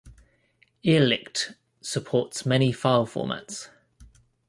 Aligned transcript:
Irrlicht 0.83 1.53
supports 1.79 2.43
many 2.43 2.71
file 2.71 3.05
formats. 3.05 3.69